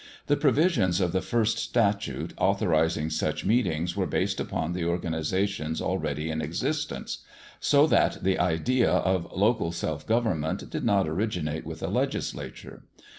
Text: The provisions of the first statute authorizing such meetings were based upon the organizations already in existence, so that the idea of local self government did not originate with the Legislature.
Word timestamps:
The 0.25 0.35
provisions 0.35 0.99
of 0.99 1.11
the 1.11 1.21
first 1.21 1.59
statute 1.59 2.33
authorizing 2.39 3.11
such 3.11 3.45
meetings 3.45 3.95
were 3.95 4.07
based 4.07 4.39
upon 4.39 4.73
the 4.73 4.83
organizations 4.83 5.79
already 5.79 6.31
in 6.31 6.41
existence, 6.41 7.19
so 7.59 7.85
that 7.85 8.23
the 8.23 8.39
idea 8.39 8.89
of 8.89 9.31
local 9.31 9.71
self 9.71 10.07
government 10.07 10.71
did 10.71 10.83
not 10.83 11.07
originate 11.07 11.67
with 11.67 11.81
the 11.81 11.87
Legislature. 11.87 12.81